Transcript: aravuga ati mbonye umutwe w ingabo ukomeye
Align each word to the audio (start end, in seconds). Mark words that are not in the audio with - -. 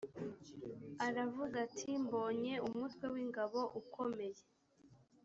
aravuga 1.07 1.55
ati 1.67 1.89
mbonye 2.05 2.53
umutwe 2.67 3.05
w 3.13 3.15
ingabo 3.23 3.59
ukomeye 3.81 4.41